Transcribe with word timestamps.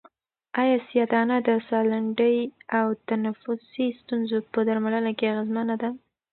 آیا 0.61 0.77
سیاه 0.87 1.07
دانه 1.13 1.37
د 1.47 1.49
سالنډۍ 1.67 2.37
او 2.77 2.87
تنفسي 3.09 3.87
ستونزو 3.99 4.37
په 4.51 4.59
درملنه 4.67 5.11
کې 5.17 5.25
اغېزمنه 5.31 5.75
ده؟ 5.81 5.89